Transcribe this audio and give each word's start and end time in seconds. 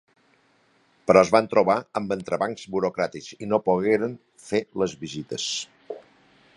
Però 1.09 1.21
es 1.25 1.31
van 1.35 1.49
trobar 1.51 1.75
amb 2.01 2.15
entrebancs 2.15 2.65
burocràtics 2.77 3.29
i 3.47 3.51
no 3.53 3.61
pogueren 3.69 4.19
fer 4.49 4.63
les 4.85 4.97
visites. 5.05 5.49